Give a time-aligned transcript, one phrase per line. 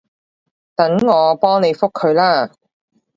[0.75, 2.49] 等我幫你覆佢啦